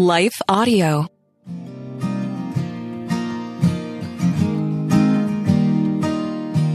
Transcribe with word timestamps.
Life 0.00 0.40
Audio. 0.48 1.08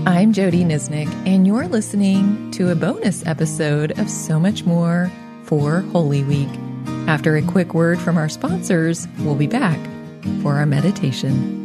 I'm 0.05 0.31
Jodie 0.31 0.63
Niznik, 0.63 1.12
and 1.26 1.47
you're 1.47 1.65
listening 1.67 2.51
to 2.51 2.69
a 2.69 2.76
bonus 2.76 3.26
episode 3.26 3.97
of 3.97 4.12
So 4.12 4.40
Much 4.40 4.63
More 4.65 5.12
for 5.42 5.79
Holy 5.92 6.24
Week. 6.26 6.49
After 7.08 7.35
a 7.35 7.42
quick 7.42 7.74
word 7.74 7.97
from 7.99 8.15
our 8.19 8.29
sponsors, 8.29 9.08
we'll 9.22 9.33
be 9.33 9.47
back 9.47 9.79
for 10.44 10.53
our 10.53 10.67
meditation. 10.67 11.65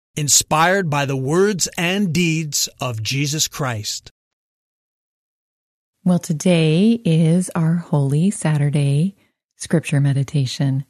inspired 0.15 0.89
by 0.89 1.05
the 1.05 1.15
words 1.15 1.67
and 1.77 2.13
deeds 2.13 2.67
of 2.79 3.01
Jesus 3.01 3.47
Christ. 3.47 4.11
Well, 6.03 6.19
today 6.19 6.99
is 7.05 7.49
our 7.55 7.75
Holy 7.75 8.31
Saturday 8.31 9.15
scripture 9.57 10.01
meditation. 10.01 10.83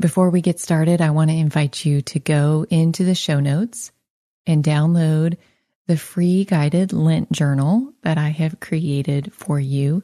Before 0.00 0.28
we 0.30 0.40
get 0.42 0.58
started, 0.58 1.00
I 1.00 1.10
want 1.10 1.30
to 1.30 1.36
invite 1.36 1.84
you 1.86 2.02
to 2.02 2.18
go 2.18 2.66
into 2.68 3.04
the 3.04 3.14
show 3.14 3.38
notes 3.40 3.92
and 4.46 4.64
download 4.64 5.36
the 5.86 5.96
free 5.96 6.44
guided 6.44 6.92
Lent 6.92 7.30
journal 7.30 7.92
that 8.02 8.18
I 8.18 8.30
have 8.30 8.58
created 8.58 9.32
for 9.32 9.60
you. 9.60 10.02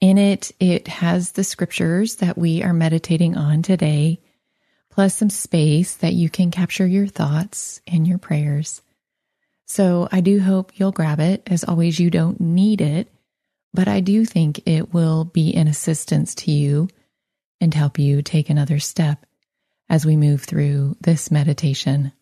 In 0.00 0.18
it, 0.18 0.52
it 0.60 0.88
has 0.88 1.32
the 1.32 1.44
scriptures 1.44 2.16
that 2.16 2.36
we 2.36 2.62
are 2.62 2.74
meditating 2.74 3.36
on 3.38 3.62
today 3.62 4.18
plus 4.96 5.14
some 5.14 5.28
space 5.28 5.94
that 5.96 6.14
you 6.14 6.30
can 6.30 6.50
capture 6.50 6.86
your 6.86 7.06
thoughts 7.06 7.82
and 7.86 8.08
your 8.08 8.16
prayers. 8.16 8.80
So 9.66 10.08
I 10.10 10.22
do 10.22 10.40
hope 10.40 10.72
you'll 10.76 10.90
grab 10.90 11.20
it. 11.20 11.42
As 11.46 11.64
always, 11.64 12.00
you 12.00 12.08
don't 12.08 12.40
need 12.40 12.80
it, 12.80 13.08
but 13.74 13.88
I 13.88 14.00
do 14.00 14.24
think 14.24 14.62
it 14.66 14.94
will 14.94 15.26
be 15.26 15.52
an 15.52 15.68
assistance 15.68 16.34
to 16.36 16.50
you 16.50 16.88
and 17.60 17.74
help 17.74 17.98
you 17.98 18.22
take 18.22 18.48
another 18.48 18.78
step 18.78 19.26
as 19.90 20.06
we 20.06 20.16
move 20.16 20.44
through 20.44 20.96
this 21.02 21.30
meditation. 21.30 22.12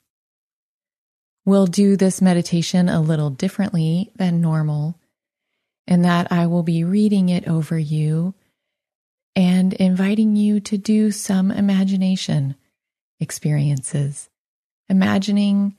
We'll 1.47 1.67
do 1.69 1.97
this 1.97 2.21
meditation 2.21 2.89
a 2.89 3.01
little 3.01 3.31
differently 3.31 4.11
than 4.17 4.41
normal, 4.41 4.99
and 5.87 6.05
that 6.05 6.33
I 6.33 6.47
will 6.49 6.63
be 6.65 6.83
reading 6.83 7.29
it 7.29 7.47
over 7.47 7.79
you 7.79 8.35
and 9.37 9.73
inviting 9.75 10.35
you 10.35 10.59
to 10.61 10.77
do 10.77 11.13
some 11.13 11.53
imagination 11.53 12.57
experiences, 13.25 14.29
imagining 14.89 15.75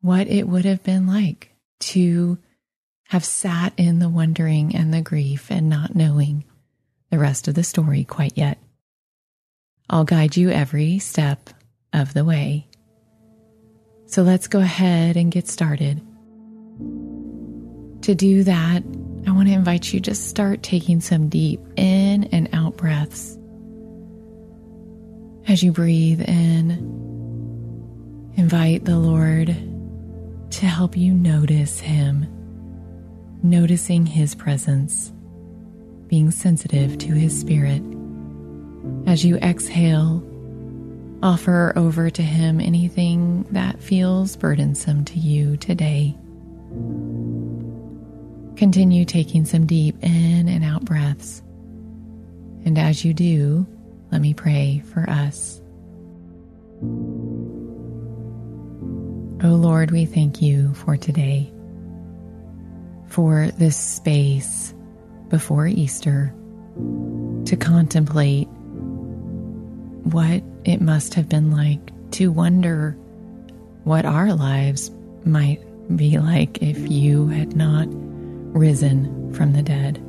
what 0.00 0.26
it 0.26 0.48
would 0.48 0.64
have 0.64 0.82
been 0.82 1.06
like 1.06 1.52
to 1.80 2.38
have 3.08 3.24
sat 3.24 3.72
in 3.76 3.98
the 4.00 4.08
wondering 4.08 4.74
and 4.74 4.92
the 4.92 5.02
grief 5.02 5.50
and 5.50 5.68
not 5.68 5.94
knowing 5.94 6.44
the 7.10 7.18
rest 7.18 7.46
of 7.46 7.54
the 7.54 7.62
story 7.62 8.04
quite 8.04 8.32
yet. 8.36 8.58
I'll 9.90 10.04
guide 10.04 10.36
you 10.36 10.50
every 10.50 10.98
step 10.98 11.50
of 11.92 12.12
the 12.14 12.24
way. 12.24 12.66
So 14.06 14.22
let's 14.22 14.48
go 14.48 14.58
ahead 14.58 15.16
and 15.16 15.30
get 15.30 15.46
started. 15.48 15.98
To 18.02 18.14
do 18.14 18.44
that, 18.44 18.82
I 19.26 19.30
want 19.30 19.48
to 19.48 19.54
invite 19.54 19.92
you 19.92 20.00
to 20.00 20.14
start 20.14 20.62
taking 20.62 21.00
some 21.00 21.28
deep 21.28 21.60
in 21.76 22.24
and 22.32 22.48
out 22.54 22.76
breaths 22.78 23.36
as 25.48 25.62
you 25.62 25.72
breathe 25.72 26.20
in, 26.28 26.72
invite 28.36 28.84
the 28.84 28.98
Lord 28.98 29.46
to 30.50 30.66
help 30.66 30.94
you 30.94 31.10
notice 31.14 31.80
Him, 31.80 32.26
noticing 33.42 34.04
His 34.04 34.34
presence, 34.34 35.10
being 36.06 36.30
sensitive 36.30 36.98
to 36.98 37.12
His 37.14 37.38
Spirit. 37.40 37.82
As 39.06 39.24
you 39.24 39.38
exhale, 39.38 40.22
offer 41.22 41.72
over 41.76 42.10
to 42.10 42.22
Him 42.22 42.60
anything 42.60 43.44
that 43.44 43.82
feels 43.82 44.36
burdensome 44.36 45.02
to 45.06 45.18
you 45.18 45.56
today. 45.56 46.14
Continue 48.56 49.06
taking 49.06 49.46
some 49.46 49.64
deep 49.64 49.96
in 50.02 50.46
and 50.46 50.62
out 50.62 50.84
breaths. 50.84 51.40
And 52.66 52.76
as 52.78 53.02
you 53.02 53.14
do, 53.14 53.66
let 54.10 54.20
me 54.22 54.34
pray 54.34 54.82
for 54.92 55.08
us. 55.08 55.60
O 59.40 59.50
oh 59.50 59.54
Lord, 59.54 59.90
we 59.90 60.06
thank 60.06 60.40
you 60.42 60.72
for 60.74 60.96
today, 60.96 61.52
for 63.06 63.48
this 63.58 63.76
space 63.76 64.74
before 65.28 65.66
Easter 65.66 66.34
to 67.44 67.56
contemplate 67.56 68.48
what 70.04 70.42
it 70.64 70.80
must 70.80 71.14
have 71.14 71.28
been 71.28 71.50
like 71.50 71.92
to 72.12 72.32
wonder 72.32 72.92
what 73.84 74.04
our 74.06 74.32
lives 74.34 74.90
might 75.24 75.60
be 75.96 76.18
like 76.18 76.62
if 76.62 76.90
you 76.90 77.28
had 77.28 77.54
not 77.54 77.86
risen 78.54 79.32
from 79.34 79.52
the 79.52 79.62
dead. 79.62 80.02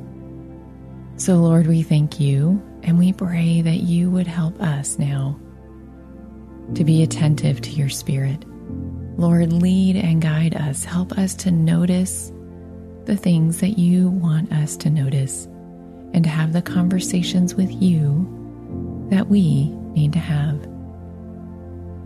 So, 1.16 1.36
Lord, 1.36 1.66
we 1.66 1.82
thank 1.82 2.18
you 2.18 2.60
and 2.82 2.98
we 2.98 3.12
pray 3.12 3.60
that 3.62 3.80
you 3.80 4.10
would 4.10 4.26
help 4.26 4.60
us 4.60 4.98
now 4.98 5.38
to 6.74 6.84
be 6.84 7.02
attentive 7.02 7.60
to 7.62 7.70
your 7.70 7.88
spirit. 7.88 8.44
Lord, 9.18 9.52
lead 9.52 9.96
and 9.96 10.22
guide 10.22 10.54
us. 10.54 10.84
Help 10.84 11.12
us 11.12 11.34
to 11.36 11.50
notice 11.50 12.32
the 13.04 13.16
things 13.16 13.60
that 13.60 13.78
you 13.78 14.08
want 14.08 14.52
us 14.52 14.76
to 14.78 14.90
notice 14.90 15.46
and 16.12 16.24
to 16.24 16.30
have 16.30 16.52
the 16.52 16.62
conversations 16.62 17.54
with 17.54 17.70
you 17.82 18.26
that 19.10 19.28
we 19.28 19.68
need 19.94 20.12
to 20.14 20.18
have. 20.18 20.64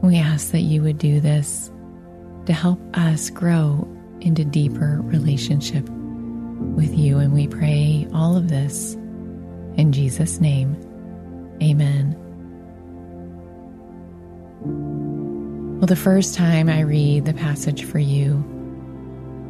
We 0.03 0.17
ask 0.17 0.51
that 0.51 0.61
you 0.61 0.83
would 0.83 0.99
do 0.99 1.21
this 1.21 1.71
to 2.47 2.53
help 2.53 2.81
us 2.97 3.31
grow 3.31 3.89
into 4.21 4.45
deeper 4.45 5.01
relationship 5.03 5.89
with 5.89 6.97
you. 6.97 7.19
And 7.19 7.33
we 7.33 7.47
pray 7.49 8.07
all 8.13 8.37
of 8.37 8.49
this 8.49 8.97
in 9.77 9.93
Jesus' 9.93 10.41
name, 10.41 10.77
amen. 11.63 12.17
Well, 15.79 15.87
the 15.87 15.97
first 15.97 16.35
time 16.35 16.69
I 16.69 16.81
read 16.83 17.25
the 17.25 17.35
passage 17.35 17.85
for 17.85 17.99
you, 17.99 18.37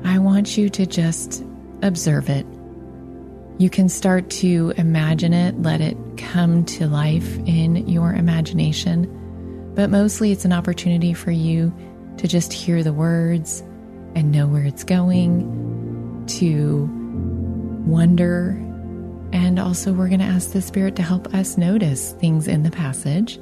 I 0.04 0.19
want 0.19 0.56
you 0.56 0.70
to 0.70 0.87
just 0.87 1.44
observe 1.82 2.31
it. 2.31 2.46
You 3.58 3.69
can 3.70 3.88
start 3.90 4.31
to 4.31 4.72
imagine 4.76 5.32
it, 5.34 5.60
let 5.60 5.81
it 5.81 5.96
come 6.16 6.64
to 6.66 6.88
life 6.88 7.37
in 7.46 7.87
your 7.88 8.12
imagination, 8.14 9.06
but 9.75 9.90
mostly 9.90 10.32
it's 10.32 10.44
an 10.46 10.52
opportunity 10.54 11.12
for 11.12 11.31
you 11.32 11.72
to 12.16 12.26
just 12.26 12.52
hear 12.52 12.82
the 12.82 12.93
words 12.94 13.60
and 14.14 14.32
know 14.32 14.46
where 14.46 14.62
it's 14.64 14.84
going, 14.84 15.44
to 16.28 16.88
wonder 17.87 18.58
and 19.34 19.58
also, 19.58 19.92
we're 19.92 20.06
going 20.06 20.20
to 20.20 20.26
ask 20.26 20.52
the 20.52 20.62
Spirit 20.62 20.94
to 20.94 21.02
help 21.02 21.34
us 21.34 21.58
notice 21.58 22.12
things 22.12 22.46
in 22.46 22.62
the 22.62 22.70
passage. 22.70 23.34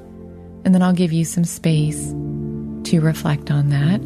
And 0.64 0.74
then 0.74 0.82
I'll 0.82 0.94
give 0.94 1.12
you 1.12 1.26
some 1.26 1.44
space 1.44 2.08
to 2.84 3.00
reflect 3.00 3.50
on 3.50 3.68
that 3.68 4.00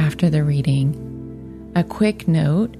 after 0.00 0.30
the 0.30 0.44
reading. 0.44 0.92
A 1.74 1.82
quick 1.82 2.28
note 2.28 2.76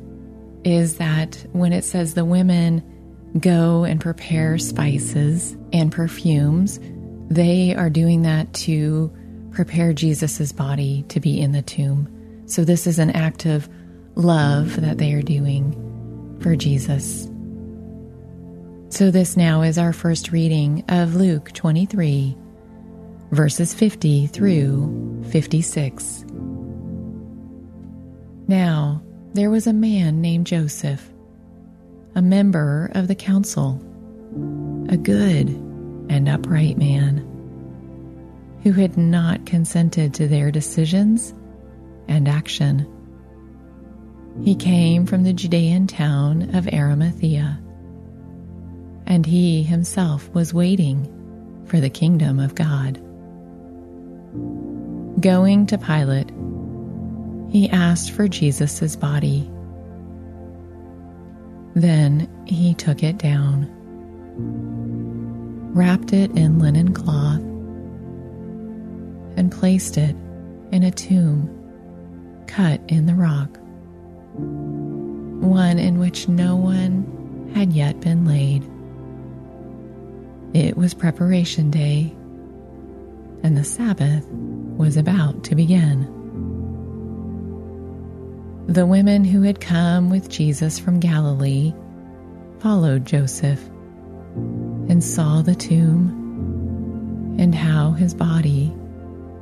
is 0.63 0.99
that 0.99 1.45
when 1.51 1.73
it 1.73 1.83
says 1.83 2.15
the 2.15 2.25
women 2.25 2.81
go 3.41 3.83
and 3.83 4.01
prepare 4.01 4.57
spices 4.59 5.57
and 5.73 5.91
perfumes, 5.91 6.79
they 7.29 7.75
are 7.75 7.91
doing 7.91 8.23
that 8.23 8.53
to 8.55 9.13
prepare 9.51 9.93
Jesus' 9.93 10.53
body 10.53 11.05
to 11.09 11.19
be 11.19 11.41
in 11.41 11.51
the 11.51 11.61
tomb. 11.63 12.07
So, 12.47 12.65
this 12.65 12.87
is 12.87 13.01
an 13.01 13.11
act 13.11 13.47
of 13.47 13.69
love 14.15 14.81
that 14.81 14.99
they 14.99 15.13
are 15.15 15.23
doing 15.23 16.39
for 16.41 16.55
Jesus. 16.55 17.27
So, 18.97 19.11
this 19.11 19.37
now 19.37 19.63
is 19.63 19.77
our 19.77 19.93
first 19.93 20.31
reading 20.31 20.85
of 20.89 21.17
Luke 21.17 21.51
23, 21.53 22.39
verses 23.33 23.75
50 23.75 24.29
through 24.29 25.25
56. 25.33 26.25
Now, 28.47 29.03
there 29.33 29.51
was 29.51 29.67
a 29.67 29.73
man 29.73 30.21
named 30.21 30.47
Joseph, 30.47 31.13
a 32.15 32.23
member 32.23 32.89
of 32.95 33.09
the 33.09 33.17
council, 33.17 33.81
a 34.89 34.97
good 34.97 35.49
and 35.49 36.29
upright 36.29 36.79
man, 36.79 37.19
who 38.63 38.71
had 38.71 38.97
not 38.97 39.45
consented 39.45 40.15
to 40.15 40.29
their 40.29 40.53
decisions 40.53 41.35
and 42.07 42.29
action. 42.29 42.87
He 44.45 44.55
came 44.55 45.05
from 45.05 45.25
the 45.25 45.33
Judean 45.33 45.89
town 45.89 46.55
of 46.55 46.69
Arimathea 46.69 47.61
and 49.07 49.27
he 49.27 49.63
himself 49.63 50.29
was 50.33 50.55
waiting 50.55 51.11
for 51.67 51.81
the 51.81 51.91
kingdom 51.91 52.39
of 52.39 52.55
God. 52.55 52.95
Going 55.21 55.67
to 55.67 55.79
Pilate, 55.79 56.31
he 57.51 57.69
asked 57.71 58.13
for 58.13 58.29
Jesus' 58.29 58.97
body. 58.97 59.51
Then 61.75 62.29
he 62.47 62.75
took 62.75 63.03
it 63.03 63.19
down, 63.19 63.67
wrapped 65.75 66.13
it 66.13 66.31
in 66.33 66.59
linen 66.59 66.93
cloth, 66.95 67.41
and 69.37 69.51
placed 69.53 69.97
it 69.97 70.17
in 70.73 70.83
a 70.83 70.91
tomb 70.91 71.51
cut 72.47 72.81
in 72.89 73.07
the 73.07 73.15
rock, 73.15 73.49
one 75.43 75.79
in 75.79 75.99
which 75.99 76.29
no 76.29 76.57
one 76.57 77.53
had 77.55 77.73
yet 77.73 78.01
been 78.01 78.25
laid. 78.25 78.65
It 80.55 80.77
was 80.77 80.95
preparation 80.95 81.69
day, 81.73 82.15
and 83.43 83.57
the 83.57 83.65
Sabbath 83.65 84.25
was 84.79 84.97
about 84.97 85.43
to 85.45 85.57
begin. 85.57 86.03
The 88.69 88.87
women 88.87 89.25
who 89.25 89.43
had 89.43 89.61
come 89.61 90.11
with 90.11 90.29
Jesus 90.31 90.79
from 90.79 91.01
Galilee 91.01 91.75
followed 92.61 93.05
Joseph 93.05 93.61
and 94.89 95.03
saw 95.03 95.43
the 95.43 95.57
tomb 95.57 97.35
and 97.37 97.53
how 97.53 97.91
his 97.91 98.15
body 98.15 98.73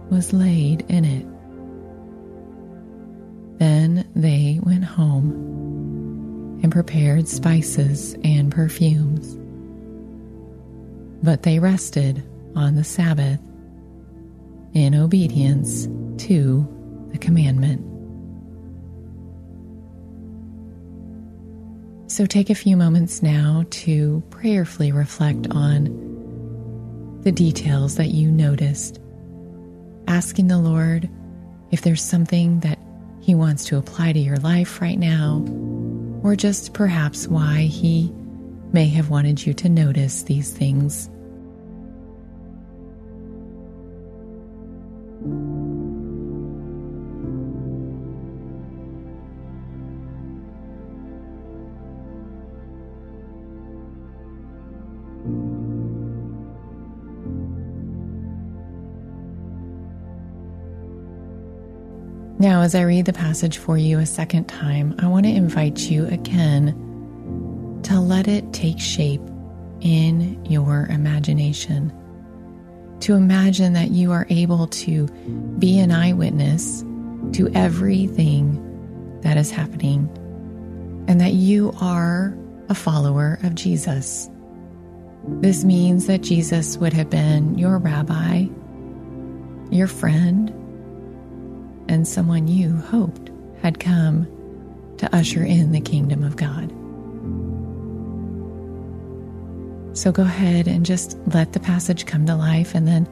was 0.09 0.33
laid 0.33 0.81
in 0.89 1.05
it. 1.05 1.27
Then 3.59 4.09
they 4.17 4.61
went 4.63 4.85
home 4.87 6.59
and 6.63 6.73
prepared 6.73 7.29
spices 7.29 8.17
and 8.25 8.51
perfumes 8.51 9.37
but 11.23 11.45
they 11.45 11.61
rested 11.61 12.23
on 12.57 12.75
the 12.75 12.85
Sabbath 12.85 13.41
in 14.75 14.95
obedience 14.95 15.87
to 16.25 17.09
the 17.13 17.19
commandment. 17.19 17.81
So 22.11 22.27
take 22.27 22.51
a 22.51 22.55
few 22.55 22.77
moments 22.77 23.23
now 23.23 23.65
to 23.71 24.23
prayerfully 24.31 24.91
reflect 24.93 25.47
on 25.51 25.85
the 27.23 27.33
details 27.33 27.95
that 27.95 28.09
you 28.11 28.31
noticed, 28.31 28.99
asking 30.09 30.49
the 30.49 30.59
Lord 30.59 31.09
if 31.71 31.83
there's 31.83 32.03
something 32.03 32.61
that 32.61 32.79
He 33.21 33.35
wants 33.35 33.65
to 33.67 33.79
apply 33.79 34.13
to 34.13 34.19
your 34.19 34.37
life 34.39 34.83
right 34.83 34.99
now, 34.99 35.45
or 36.23 36.35
just 36.35 36.75
perhaps 36.75 37.29
why 37.29 37.61
He 37.63 38.13
may 38.73 38.89
have 38.89 39.11
wanted 39.11 39.45
you 39.45 39.53
to 39.55 39.69
notice 39.69 40.23
these 40.23 40.51
things. 40.51 41.09
Now, 62.41 62.63
as 62.63 62.75
I 62.75 62.83
read 62.83 63.05
the 63.07 63.13
passage 63.13 63.59
for 63.59 63.77
you 63.79 64.01
a 64.01 64.07
second 64.07 64.47
time, 64.47 64.97
I 64.99 65.07
want 65.07 65.27
to 65.27 65.33
invite 65.33 65.89
you 65.93 66.07
again 66.07 66.75
to 67.85 68.01
let 68.01 68.29
it 68.29 68.53
take 68.53 68.79
shape 68.79 69.23
in 69.81 70.43
your 70.45 70.87
imagination. 70.89 71.93
To 73.01 73.15
imagine 73.15 73.73
that 73.73 73.91
you 73.91 74.13
are 74.13 74.27
able 74.31 74.69
to 74.69 75.07
be 75.59 75.79
an 75.81 75.91
eyewitness 75.91 76.85
to 77.33 77.49
everything 77.55 78.59
that 79.23 79.37
is 79.37 79.51
happening 79.51 80.09
and 81.09 81.21
that 81.21 81.33
you 81.33 81.73
are 81.81 82.37
a 82.69 82.75
follower 82.75 83.39
of 83.43 83.55
Jesus. 83.57 84.31
This 85.41 85.65
means 85.65 86.07
that 86.07 86.21
Jesus 86.21 86.77
would 86.79 86.93
have 86.93 87.11
been 87.11 87.57
your 87.59 87.79
rabbi, 87.79 88.47
your 89.71 89.89
friend, 89.89 90.51
and 91.89 92.07
someone 92.07 92.47
you 92.47 92.77
hoped 92.77 93.31
had 93.63 93.81
come 93.81 94.27
to 94.99 95.13
usher 95.15 95.43
in 95.43 95.73
the 95.73 95.81
kingdom 95.81 96.23
of 96.23 96.37
God. 96.37 96.73
So 100.03 100.11
go 100.11 100.23
ahead 100.25 100.67
and 100.67 100.85
just 100.85 101.17
let 101.33 101.53
the 101.53 101.61
passage 101.61 102.07
come 102.07 102.27
to 102.27 102.35
life, 102.35 102.75
and 102.75 102.89
then 102.89 103.07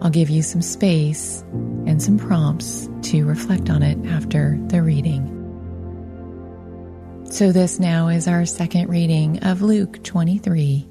I'll 0.00 0.10
give 0.10 0.30
you 0.30 0.42
some 0.42 0.62
space 0.62 1.40
and 1.88 2.00
some 2.00 2.18
prompts 2.18 2.88
to 3.10 3.24
reflect 3.24 3.68
on 3.68 3.82
it 3.82 3.98
after 4.06 4.56
the 4.68 4.80
reading. 4.80 5.26
So, 7.32 7.50
this 7.50 7.80
now 7.80 8.06
is 8.06 8.28
our 8.28 8.46
second 8.46 8.88
reading 8.88 9.42
of 9.42 9.60
Luke 9.62 10.04
23, 10.04 10.86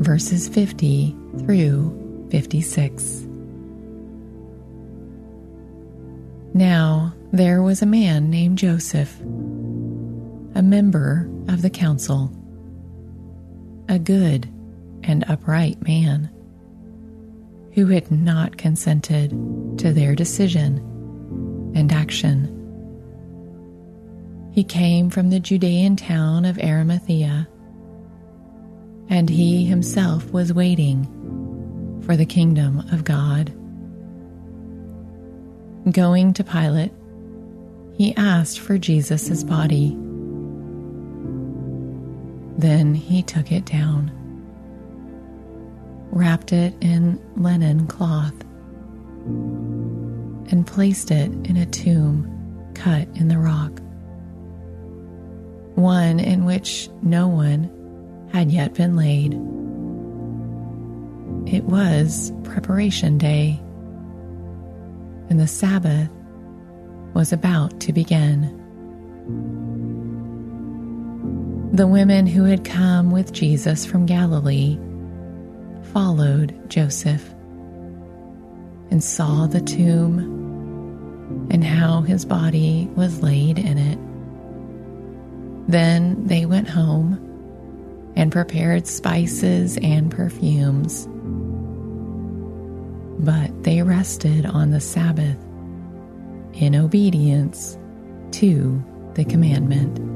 verses 0.00 0.48
50 0.48 1.14
through 1.40 2.26
56. 2.30 3.28
Now 6.54 7.14
there 7.34 7.60
was 7.62 7.82
a 7.82 7.86
man 7.86 8.30
named 8.30 8.56
Joseph, 8.56 9.20
a 10.54 10.62
member 10.62 11.28
of 11.48 11.60
the 11.60 11.68
council 11.68 12.34
a 13.90 13.98
good 13.98 14.44
and 15.02 15.24
upright 15.28 15.76
man, 15.86 16.30
who 17.74 17.86
had 17.88 18.08
not 18.10 18.56
consented 18.56 19.30
to 19.78 19.92
their 19.92 20.14
decision 20.14 20.78
and 21.74 21.92
action. 21.92 22.48
He 24.54 24.62
came 24.62 25.10
from 25.10 25.30
the 25.30 25.40
Judean 25.40 25.96
town 25.96 26.44
of 26.44 26.56
Arimathea, 26.60 27.48
and 29.08 29.28
he 29.28 29.64
himself 29.64 30.30
was 30.32 30.52
waiting 30.52 31.04
for 32.06 32.16
the 32.16 32.26
kingdom 32.26 32.78
of 32.92 33.02
God. 33.02 33.52
Going 35.90 36.32
to 36.34 36.44
Pilate, 36.44 36.92
he 37.94 38.14
asked 38.16 38.60
for 38.60 38.78
Jesus' 38.78 39.42
body. 39.42 39.96
Then 42.60 42.92
he 42.94 43.22
took 43.22 43.50
it 43.52 43.64
down, 43.64 44.12
wrapped 46.10 46.52
it 46.52 46.74
in 46.82 47.18
linen 47.34 47.86
cloth, 47.86 48.34
and 50.50 50.66
placed 50.66 51.10
it 51.10 51.32
in 51.46 51.56
a 51.56 51.64
tomb 51.64 52.28
cut 52.74 53.08
in 53.14 53.28
the 53.28 53.38
rock, 53.38 53.72
one 55.74 56.20
in 56.20 56.44
which 56.44 56.90
no 57.02 57.28
one 57.28 57.70
had 58.30 58.50
yet 58.50 58.74
been 58.74 58.94
laid. 58.94 59.32
It 61.50 61.64
was 61.64 62.30
preparation 62.44 63.16
day, 63.16 63.58
and 65.30 65.40
the 65.40 65.48
Sabbath 65.48 66.10
was 67.14 67.32
about 67.32 67.80
to 67.80 67.94
begin. 67.94 68.54
The 71.72 71.86
women 71.86 72.26
who 72.26 72.42
had 72.42 72.64
come 72.64 73.12
with 73.12 73.32
Jesus 73.32 73.86
from 73.86 74.04
Galilee 74.04 74.76
followed 75.92 76.52
Joseph 76.68 77.24
and 78.90 79.02
saw 79.04 79.46
the 79.46 79.60
tomb 79.60 81.46
and 81.48 81.62
how 81.62 82.00
his 82.00 82.24
body 82.24 82.90
was 82.96 83.22
laid 83.22 83.56
in 83.56 83.78
it. 83.78 83.98
Then 85.70 86.26
they 86.26 86.44
went 86.44 86.68
home 86.68 87.14
and 88.16 88.32
prepared 88.32 88.88
spices 88.88 89.78
and 89.80 90.10
perfumes. 90.10 91.06
But 93.24 93.62
they 93.62 93.82
rested 93.82 94.44
on 94.44 94.72
the 94.72 94.80
Sabbath 94.80 95.38
in 96.52 96.74
obedience 96.74 97.78
to 98.32 98.82
the 99.14 99.24
commandment. 99.24 100.09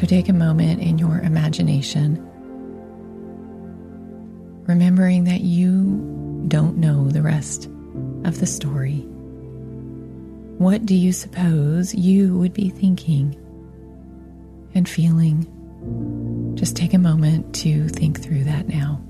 So 0.00 0.06
take 0.06 0.30
a 0.30 0.32
moment 0.32 0.80
in 0.80 0.96
your 0.96 1.18
imagination, 1.18 2.14
remembering 4.66 5.24
that 5.24 5.42
you 5.42 6.42
don't 6.48 6.78
know 6.78 7.10
the 7.10 7.20
rest 7.20 7.66
of 8.24 8.38
the 8.40 8.46
story. 8.46 9.06
What 10.56 10.86
do 10.86 10.94
you 10.94 11.12
suppose 11.12 11.94
you 11.94 12.38
would 12.38 12.54
be 12.54 12.70
thinking 12.70 13.34
and 14.74 14.88
feeling? 14.88 15.44
Just 16.54 16.76
take 16.76 16.94
a 16.94 16.98
moment 16.98 17.54
to 17.56 17.86
think 17.90 18.22
through 18.22 18.44
that 18.44 18.68
now. 18.68 19.02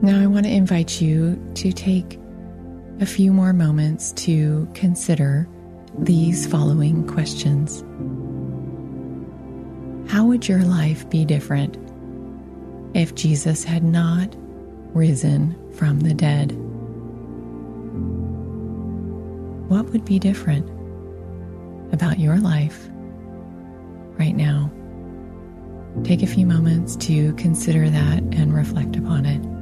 Now, 0.00 0.22
I 0.22 0.26
want 0.26 0.46
to 0.46 0.52
invite 0.52 1.02
you 1.02 1.36
to 1.56 1.72
take 1.72 2.18
a 3.00 3.04
few 3.04 3.30
more 3.30 3.52
moments 3.52 4.12
to 4.12 4.66
consider 4.72 5.46
these 5.98 6.46
following 6.46 7.06
questions 7.08 7.80
How 10.10 10.24
would 10.24 10.46
your 10.48 10.62
life 10.62 11.08
be 11.10 11.24
different 11.26 11.76
if 12.94 13.14
Jesus 13.16 13.64
had 13.64 13.82
not 13.82 14.34
risen 14.94 15.56
from 15.74 16.00
the 16.00 16.14
dead. 16.14 16.52
What 19.68 19.86
would 19.92 20.04
be 20.04 20.18
different 20.18 20.68
about 21.92 22.18
your 22.18 22.38
life 22.38 22.88
right 24.18 24.36
now? 24.36 24.70
Take 26.04 26.22
a 26.22 26.26
few 26.26 26.46
moments 26.46 26.96
to 26.96 27.34
consider 27.34 27.90
that 27.90 28.18
and 28.32 28.54
reflect 28.54 28.96
upon 28.96 29.26
it. 29.26 29.57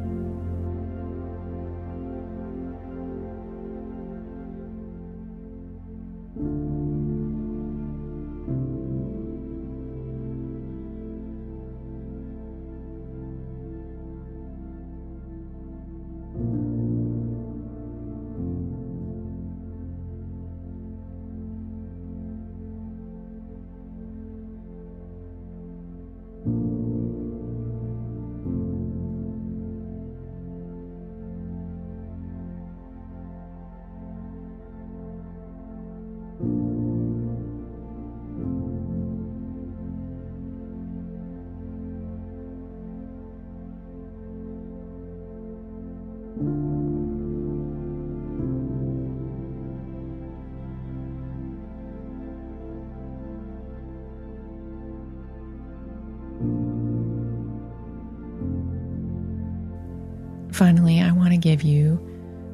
Finally, 60.56 61.02
I 61.02 61.12
want 61.12 61.32
to 61.32 61.36
give 61.36 61.60
you 61.60 62.00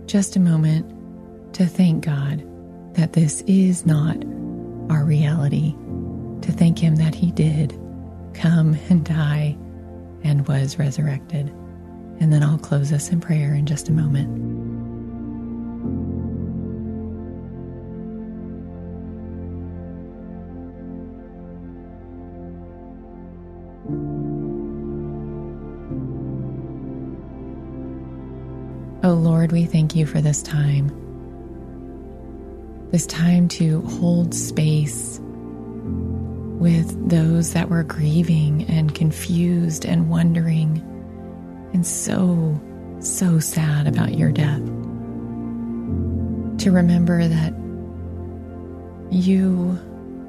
just 0.06 0.34
a 0.34 0.40
moment 0.40 0.92
to 1.54 1.66
thank 1.66 2.04
God 2.04 2.44
that 2.96 3.12
this 3.12 3.42
is 3.42 3.86
not 3.86 4.16
our 4.90 5.04
reality, 5.04 5.70
to 6.40 6.50
thank 6.50 6.80
Him 6.80 6.96
that 6.96 7.14
He 7.14 7.30
did 7.30 7.78
come 8.34 8.76
and 8.90 9.04
die 9.04 9.56
and 10.24 10.48
was 10.48 10.80
resurrected. 10.80 11.46
And 12.18 12.32
then 12.32 12.42
I'll 12.42 12.58
close 12.58 12.92
us 12.92 13.08
in 13.12 13.20
prayer 13.20 13.54
in 13.54 13.66
just 13.66 13.88
a 13.88 13.92
moment. 13.92 14.61
Lord, 29.42 29.50
we 29.50 29.64
thank 29.64 29.96
you 29.96 30.06
for 30.06 30.20
this 30.20 30.40
time. 30.40 30.86
This 32.92 33.06
time 33.06 33.48
to 33.48 33.82
hold 33.82 34.36
space 34.36 35.18
with 36.62 37.10
those 37.10 37.52
that 37.52 37.68
were 37.68 37.82
grieving 37.82 38.62
and 38.66 38.94
confused 38.94 39.84
and 39.84 40.08
wondering 40.08 40.78
and 41.74 41.84
so, 41.84 42.56
so 43.00 43.40
sad 43.40 43.88
about 43.88 44.14
your 44.16 44.30
death. 44.30 44.62
To 46.58 46.70
remember 46.70 47.26
that 47.26 47.52
you 49.10 49.76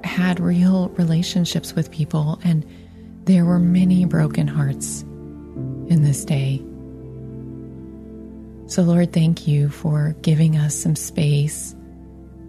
had 0.04 0.40
real 0.40 0.90
relationships 0.98 1.76
with 1.76 1.92
people 1.92 2.40
and 2.44 2.66
there 3.26 3.46
were 3.46 3.60
many 3.60 4.06
broken 4.06 4.48
hearts 4.48 5.04
in 5.88 6.02
this 6.02 6.26
day. 6.26 6.64
So, 8.74 8.82
Lord, 8.82 9.14
thank 9.14 9.48
you 9.48 9.70
for 9.70 10.16
giving 10.24 10.58
us 10.58 10.74
some 10.74 10.96
space 10.96 11.76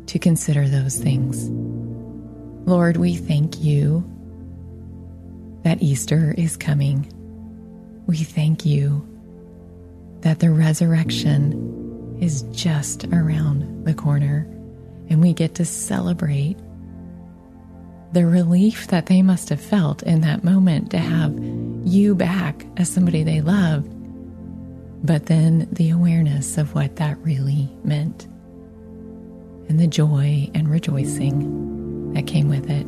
to 0.07 0.19
consider 0.19 0.67
those 0.67 0.99
things. 0.99 1.51
Lord, 2.67 2.97
we 2.97 3.15
thank 3.15 3.63
you 3.63 4.03
that 5.65 5.83
Easter 5.83 6.35
is 6.39 6.57
coming. 6.57 7.13
We 8.07 8.17
thank 8.17 8.65
you 8.65 9.07
that 10.23 10.39
the 10.39 10.51
resurrection 10.51 12.17
is 12.23 12.41
just 12.53 13.05
around 13.09 13.85
the 13.85 13.93
corner 13.93 14.47
and 15.11 15.21
we 15.21 15.35
get 15.35 15.55
to 15.57 15.67
celebrate 15.67 16.57
the 18.13 18.25
relief 18.25 18.87
that 18.87 19.07
they 19.09 19.21
must 19.21 19.51
have 19.51 19.61
felt 19.61 20.03
in 20.03 20.23
that 20.23 20.43
moment 20.43 20.91
to 20.93 20.99
have 20.99 21.39
you 21.85 22.15
back 22.15 22.65
as 22.79 22.89
somebody 22.89 23.25
they 23.25 23.43
love 23.43 23.87
but 25.05 25.27
then 25.27 25.69
the 25.71 25.91
awareness 25.91 26.57
of 26.57 26.75
what 26.75 26.97
that 26.97 27.19
really 27.19 27.69
meant 27.85 28.25
and 29.69 29.79
the 29.79 29.87
joy 29.87 30.51
and 30.55 30.69
rejoicing 30.71 32.11
that 32.15 32.27
came 32.27 32.49
with 32.49 32.71
it. 32.71 32.87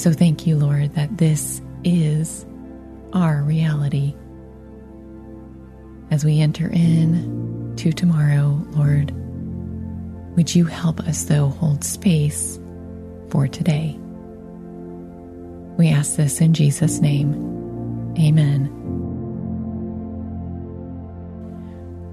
So 0.00 0.14
thank 0.14 0.46
you, 0.46 0.56
Lord, 0.56 0.94
that 0.94 1.18
this 1.18 1.60
is 1.84 2.46
our 3.12 3.42
reality. 3.42 4.14
As 6.10 6.24
we 6.24 6.40
enter 6.40 6.68
in 6.72 7.74
to 7.76 7.92
tomorrow, 7.92 8.58
Lord, 8.70 9.10
would 10.38 10.54
you 10.54 10.64
help 10.64 11.00
us, 11.00 11.24
though, 11.24 11.48
hold 11.50 11.84
space 11.84 12.58
for 13.28 13.46
today? 13.46 13.94
We 15.76 15.88
ask 15.90 16.16
this 16.16 16.40
in 16.40 16.54
Jesus' 16.54 17.00
name. 17.00 17.34
Amen. 18.18 18.74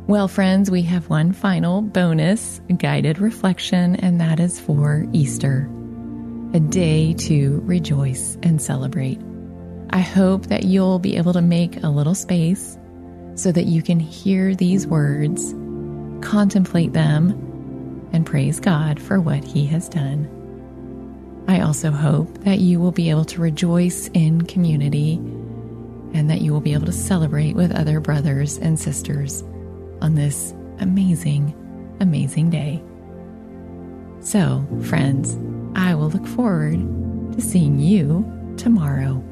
Well, 0.07 0.27
friends, 0.27 0.69
we 0.69 0.83
have 0.83 1.09
one 1.09 1.31
final 1.33 1.81
bonus 1.81 2.61
guided 2.77 3.17
reflection, 3.17 3.95
and 3.95 4.21
that 4.21 4.39
is 4.39 4.59
for 4.59 5.03
Easter, 5.13 5.67
a 6.53 6.59
day 6.59 7.13
to 7.13 7.59
rejoice 7.65 8.37
and 8.43 8.61
celebrate. 8.61 9.19
I 9.89 10.01
hope 10.01 10.45
that 10.45 10.61
you'll 10.65 10.99
be 10.99 11.17
able 11.17 11.33
to 11.33 11.41
make 11.41 11.81
a 11.81 11.89
little 11.89 12.13
space 12.13 12.77
so 13.33 13.51
that 13.51 13.63
you 13.65 13.81
can 13.81 13.99
hear 13.99 14.53
these 14.53 14.85
words, 14.85 15.55
contemplate 16.21 16.93
them, 16.93 17.31
and 18.13 18.27
praise 18.27 18.59
God 18.59 19.01
for 19.01 19.19
what 19.19 19.43
He 19.43 19.65
has 19.67 19.89
done. 19.89 21.43
I 21.47 21.61
also 21.61 21.89
hope 21.89 22.43
that 22.43 22.59
you 22.59 22.79
will 22.79 22.91
be 22.91 23.09
able 23.09 23.25
to 23.25 23.41
rejoice 23.41 24.07
in 24.09 24.43
community 24.43 25.15
and 26.13 26.29
that 26.29 26.41
you 26.41 26.53
will 26.53 26.61
be 26.61 26.73
able 26.73 26.85
to 26.85 26.91
celebrate 26.91 27.53
with 27.55 27.71
other 27.75 27.99
brothers 27.99 28.59
and 28.59 28.79
sisters 28.79 29.43
on 30.01 30.15
this 30.15 30.53
amazing, 30.79 31.53
amazing 31.99 32.49
day. 32.49 32.81
So, 34.21 34.65
friends, 34.85 35.35
I 35.77 35.93
will 35.95 36.09
look 36.09 36.25
forward 36.25 36.79
to 37.33 37.41
seeing 37.41 37.79
you 37.79 38.29
tomorrow. 38.57 39.23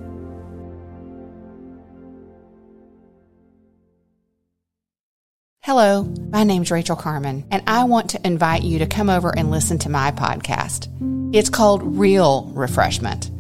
Hello, 5.62 6.04
my 6.30 6.44
name's 6.44 6.72
Rachel 6.72 6.98
Carmen, 6.98 7.46
and 7.50 7.64
I 7.66 7.86
want 7.86 8.12
to 8.12 8.28
invite 8.28 8.64
you 8.64 8.80
to 8.80 8.86
come 8.86 9.10
over 9.10 9.36
and 9.36 9.50
listen 9.50 9.80
to 9.80 9.90
my 9.90 10.12
podcast. 10.12 10.88
It's 11.34 11.50
called 11.50 11.82
Real 11.98 12.52
Refreshment. 12.54 13.32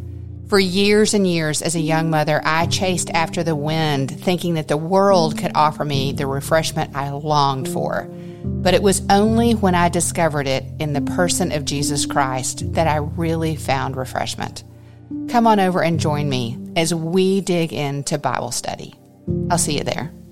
For 0.47 0.59
years 0.59 1.13
and 1.13 1.25
years 1.25 1.62
as 1.62 1.75
a 1.75 1.79
young 1.79 2.09
mother, 2.09 2.41
I 2.43 2.65
chased 2.67 3.09
after 3.12 3.43
the 3.43 3.55
wind, 3.55 4.12
thinking 4.12 4.55
that 4.55 4.67
the 4.67 4.77
world 4.77 5.38
could 5.38 5.53
offer 5.55 5.85
me 5.85 6.12
the 6.12 6.27
refreshment 6.27 6.91
I 6.95 7.12
longed 7.12 7.67
for. 7.69 8.07
But 8.43 8.73
it 8.73 8.83
was 8.83 9.01
only 9.09 9.53
when 9.53 9.73
I 9.73 9.88
discovered 9.88 10.47
it 10.47 10.65
in 10.79 10.91
the 10.93 11.01
person 11.01 11.53
of 11.53 11.63
Jesus 11.63 12.05
Christ 12.05 12.73
that 12.73 12.88
I 12.89 12.97
really 12.97 13.55
found 13.55 13.95
refreshment. 13.95 14.63
Come 15.29 15.47
on 15.47 15.62
over 15.62 15.81
and 15.81 16.00
join 16.00 16.27
me 16.29 16.57
as 16.75 16.93
we 16.93 17.39
dig 17.39 17.71
into 17.71 18.17
Bible 18.17 18.51
study. 18.51 18.93
I'll 19.50 19.57
see 19.57 19.77
you 19.77 19.83
there. 19.85 20.23